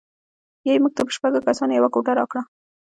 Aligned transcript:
بیا 0.61 0.71
یې 0.75 0.81
موږ 0.83 0.93
ته 0.97 1.01
په 1.05 1.11
شپږو 1.15 1.45
کسانو 1.47 1.73
یوه 1.77 1.89
کوټه 1.93 2.13
راکړه. 2.19 2.41